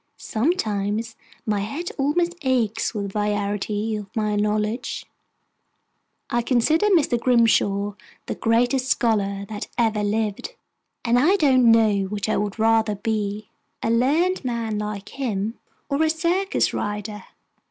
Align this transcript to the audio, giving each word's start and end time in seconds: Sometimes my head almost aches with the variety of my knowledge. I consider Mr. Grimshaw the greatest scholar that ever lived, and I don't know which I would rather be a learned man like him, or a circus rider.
Sometimes 0.17 1.15
my 1.45 1.59
head 1.59 1.89
almost 1.95 2.33
aches 2.41 2.95
with 2.95 3.03
the 3.09 3.19
variety 3.19 3.95
of 3.95 4.09
my 4.15 4.35
knowledge. 4.35 5.05
I 6.31 6.41
consider 6.41 6.87
Mr. 6.87 7.19
Grimshaw 7.19 7.93
the 8.25 8.33
greatest 8.33 8.87
scholar 8.87 9.45
that 9.47 9.67
ever 9.77 10.03
lived, 10.03 10.55
and 11.05 11.19
I 11.19 11.35
don't 11.35 11.69
know 11.71 12.05
which 12.05 12.27
I 12.27 12.37
would 12.37 12.57
rather 12.57 12.95
be 12.95 13.51
a 13.83 13.91
learned 13.91 14.43
man 14.43 14.79
like 14.79 15.09
him, 15.09 15.59
or 15.87 16.01
a 16.01 16.09
circus 16.09 16.73
rider. 16.73 17.25